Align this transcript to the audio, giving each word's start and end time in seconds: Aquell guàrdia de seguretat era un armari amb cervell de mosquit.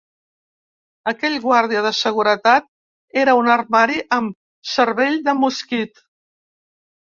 Aquell 1.11 1.35
guàrdia 1.43 1.83
de 1.87 1.91
seguretat 1.97 2.67
era 3.27 3.37
un 3.43 3.53
armari 3.59 4.01
amb 4.21 4.37
cervell 4.75 5.23
de 5.31 5.39
mosquit. 5.47 6.07